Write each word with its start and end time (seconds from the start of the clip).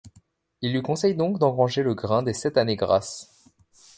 Il 0.63 0.73
lui 0.73 0.81
conseille 0.81 1.13
donc 1.13 1.37
d'engranger 1.37 1.83
le 1.83 1.93
grain 1.93 2.23
des 2.23 2.33
sept 2.33 2.57
années 2.57 2.75
grasses. 2.75 3.47